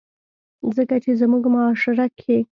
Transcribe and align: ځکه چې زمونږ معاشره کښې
ځکه 0.75 0.95
چې 1.03 1.11
زمونږ 1.21 1.43
معاشره 1.53 2.05
کښې 2.17 2.37